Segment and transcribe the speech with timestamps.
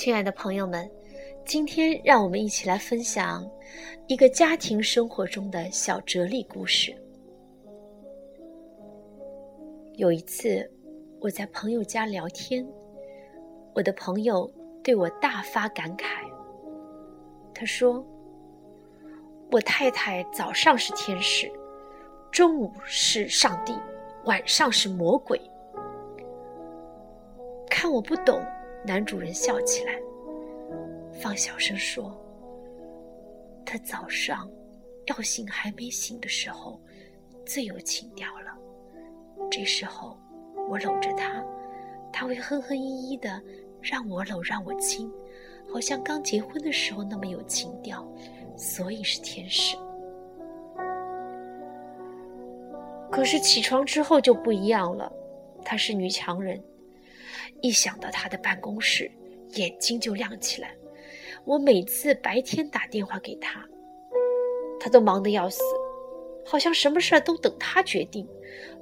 [0.00, 0.90] 亲爱的朋友们，
[1.44, 3.46] 今天让我们一起来分享
[4.06, 6.96] 一个家庭生活中的小哲理故事。
[9.96, 10.66] 有一次，
[11.20, 12.66] 我在朋友家聊天，
[13.74, 14.50] 我的朋友
[14.82, 16.26] 对我大发感慨。
[17.54, 18.02] 他说
[19.52, 21.52] ：“我太太早上是天使，
[22.32, 23.74] 中午是上帝，
[24.24, 25.38] 晚上是魔鬼。”
[27.68, 28.42] 看我不懂。
[28.82, 30.00] 男主人笑起来，
[31.20, 32.18] 放小声说
[33.64, 34.50] ：“他早上
[35.06, 36.80] 要醒还没醒的时候，
[37.44, 38.56] 最有情调了。
[39.50, 40.18] 这时候
[40.68, 41.44] 我搂着他，
[42.10, 43.40] 他会哼哼依依的
[43.82, 45.12] 让我搂让我亲，
[45.70, 48.06] 好像刚结婚的时候那么有情调，
[48.56, 49.76] 所以是天使。
[53.10, 55.12] 可是起床之后就不一样了，
[55.64, 56.58] 她是女强人。”
[57.60, 59.10] 一想到他的办公室，
[59.54, 60.74] 眼睛就亮起来。
[61.44, 63.64] 我每次白天打电话给他，
[64.78, 65.60] 他都忙得要死，
[66.44, 68.26] 好像什么事儿都等他决定。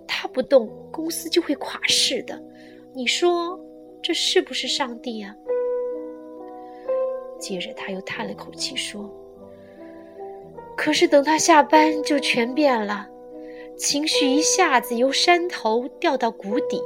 [0.07, 2.43] 他不动，公司就会垮似的。
[2.95, 3.59] 你说
[4.03, 5.35] 这是不是上帝呀？
[7.39, 9.09] 接着他又叹了口气说
[10.77, 13.09] ：“可是等他下班，就全变了，
[13.77, 16.83] 情绪一下子由山头掉到谷底。”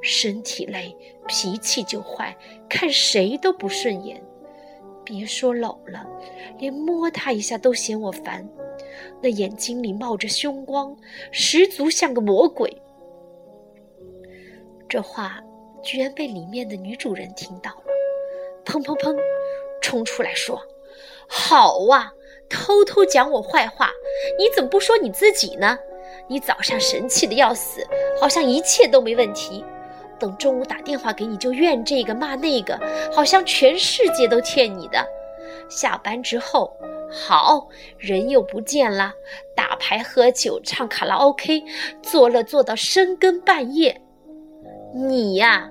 [0.00, 0.96] 身体累，
[1.26, 2.36] 脾气就坏，
[2.68, 4.22] 看谁都不顺眼。
[5.04, 6.06] 别说搂了，
[6.58, 8.46] 连摸他一下都嫌我烦。
[9.22, 10.94] 那眼睛里冒着凶光，
[11.32, 12.70] 十足像个魔鬼。
[14.88, 15.40] 这话
[15.82, 17.84] 居然被里面的女主人听到了，
[18.64, 19.16] 砰砰砰，
[19.80, 20.60] 冲出来说
[21.26, 22.12] ：“好哇，
[22.48, 23.90] 偷偷讲我坏话，
[24.38, 25.78] 你怎么不说你自己呢？
[26.28, 27.86] 你早上神气的要死，
[28.20, 29.64] 好像一切都没问题。”
[30.18, 32.78] 等中午打电话给你，就怨这个骂那个，
[33.12, 35.04] 好像全世界都欠你的。
[35.68, 36.76] 下班之后，
[37.10, 37.68] 好
[37.98, 39.12] 人又不见了，
[39.54, 41.62] 打牌喝酒唱卡拉 OK，
[42.02, 44.00] 做了做到深更半夜。
[44.94, 45.70] 你呀，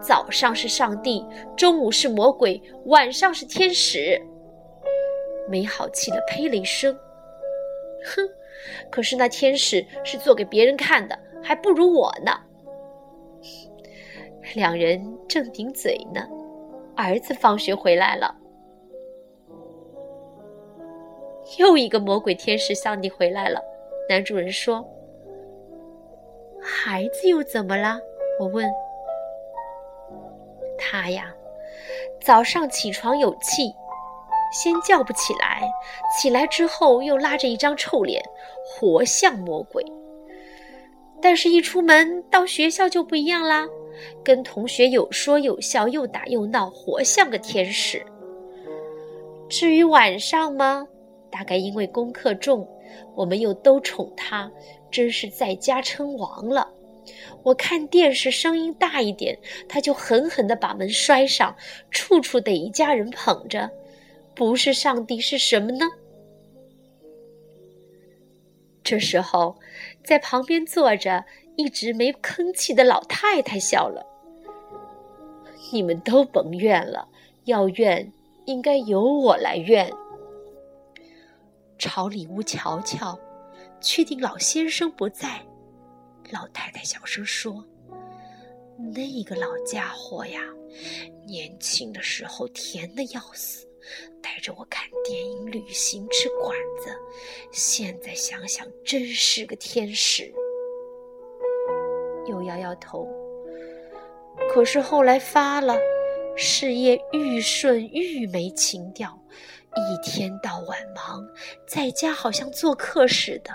[0.00, 1.24] 早上是上帝，
[1.56, 4.20] 中午是魔鬼，晚上是天使。
[5.48, 6.92] 没好气的呸了一声，
[8.04, 8.28] 哼，
[8.90, 12.32] 可是那天使是做给别人看的，还不如我呢。
[14.54, 16.26] 两人正顶嘴呢，
[16.96, 18.34] 儿子放学回来了，
[21.58, 23.60] 又一个魔鬼天使向你回来了。
[24.08, 24.86] 男主人说
[26.62, 27.98] ：“孩子又怎么了？”
[28.40, 28.70] 我问。
[30.78, 31.34] 他呀，
[32.20, 33.74] 早上起床有气，
[34.52, 35.68] 先叫不起来，
[36.16, 38.22] 起来之后又拉着一张臭脸，
[38.64, 39.84] 活像魔鬼。
[41.20, 43.66] 但是，一出门到学校就不一样啦。
[44.24, 48.04] 跟同学有说有笑，又打又闹，活像个天使。
[49.48, 50.86] 至于晚上吗？
[51.30, 52.66] 大概因为功课重，
[53.14, 54.50] 我们又都宠他，
[54.90, 56.68] 真是在家称王了。
[57.42, 61.54] 我看电视声音大一点，他就狠狠地把门摔上，
[61.90, 63.70] 处处得一家人捧着。
[64.34, 65.86] 不是上帝是什么呢？
[68.82, 69.56] 这时候，
[70.04, 71.24] 在旁边坐着。
[71.56, 74.04] 一直没吭气的老太太笑了。
[75.72, 77.08] 你们都甭怨了，
[77.44, 78.12] 要怨
[78.44, 79.90] 应该由我来怨。
[81.78, 83.18] 朝里屋瞧瞧，
[83.80, 85.44] 确定老先生不在。
[86.30, 87.64] 老太太小声说
[88.94, 90.40] ：“那个老家伙呀，
[91.26, 93.66] 年轻的时候甜的要死，
[94.22, 96.90] 带着我看电影、旅行、吃馆子。
[97.52, 100.32] 现在想想，真是个天使。”
[102.28, 103.06] 又摇摇头。
[104.52, 105.76] 可是后来发了，
[106.36, 109.18] 事业愈顺愈没情调，
[109.74, 111.26] 一天到晚忙，
[111.66, 113.50] 在家好像做客似的。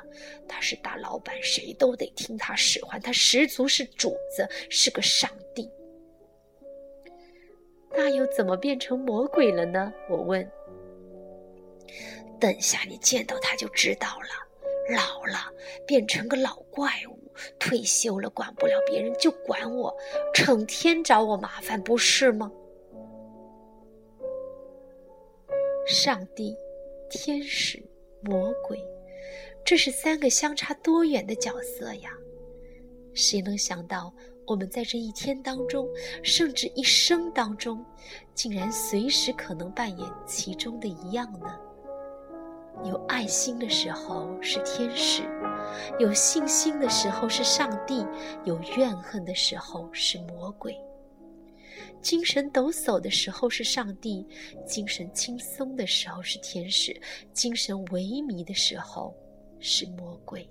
[0.48, 5.70] 他是大老板，谁都得听他使唤，他十足是主子，是个上帝。
[7.94, 9.94] 那又怎么变成魔鬼了呢？
[10.10, 10.50] 我问。
[12.40, 15.52] 等下你见到他就知道了，老了
[15.86, 17.21] 变成个老怪物。
[17.60, 19.96] 退休了，管不了别人，就管我，
[20.34, 22.52] 成天找我麻烦，不是吗？
[25.88, 26.56] 上帝、
[27.10, 27.84] 天使、
[28.22, 28.80] 魔鬼，
[29.66, 32.12] 这是三个相差多远的角色呀！
[33.14, 34.14] 谁能想到，
[34.48, 35.90] 我们在这一天当中，
[36.24, 37.84] 甚至一生当中，
[38.34, 41.60] 竟然随时可能扮演其中的一样呢？
[42.84, 45.24] 有爱心的时候是天使，
[46.00, 48.06] 有信心的时候是上帝，
[48.44, 50.76] 有怨恨的时候是魔鬼。
[52.02, 54.26] 精神抖擞的时候是上帝，
[54.66, 57.00] 精神轻松的时候是天使，
[57.34, 59.16] 精神萎靡的时候
[59.60, 60.50] 是魔鬼。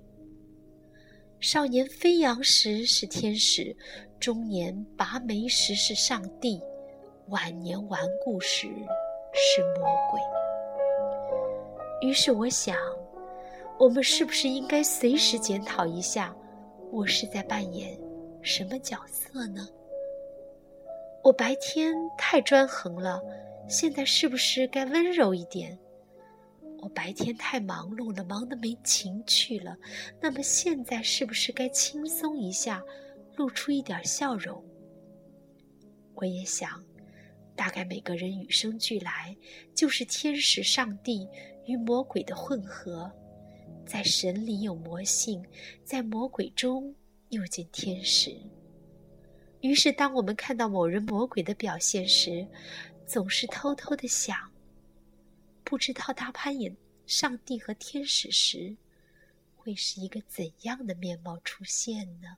[1.41, 3.75] 少年飞扬时是天使，
[4.19, 6.61] 中年拔眉时是上帝，
[7.27, 8.67] 晚年顽固时
[9.33, 10.40] 是魔鬼。
[12.01, 12.75] 于是我想，
[13.77, 16.35] 我们是不是应该随时检讨一下，
[16.91, 17.97] 我是在扮演
[18.41, 19.67] 什么角色呢？
[21.23, 23.21] 我白天太专横了，
[23.69, 25.77] 现在是不是该温柔一点？
[26.81, 29.77] 我白天太忙碌了，忙得没情趣了。
[30.19, 32.83] 那么现在是不是该轻松一下，
[33.35, 34.63] 露出一点笑容？
[36.15, 36.83] 我也想，
[37.55, 39.37] 大概每个人与生俱来
[39.75, 41.27] 就是天使、上帝
[41.65, 43.11] 与魔鬼的混合，
[43.85, 45.43] 在神里有魔性，
[45.83, 46.93] 在魔鬼中
[47.29, 48.35] 又见天使。
[49.61, 52.47] 于是，当我们看到某人魔鬼的表现时，
[53.05, 54.35] 总是偷偷的想。
[55.63, 56.75] 不知道他攀演
[57.05, 58.75] 上帝和天使时，
[59.55, 62.35] 会是一个怎样的面貌出现呢？